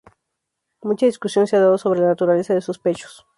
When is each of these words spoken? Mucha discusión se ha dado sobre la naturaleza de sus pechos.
Mucha 0.81 1.05
discusión 1.05 1.45
se 1.45 1.57
ha 1.57 1.59
dado 1.59 1.77
sobre 1.77 1.99
la 1.99 2.07
naturaleza 2.07 2.55
de 2.55 2.61
sus 2.61 2.79
pechos. 2.79 3.27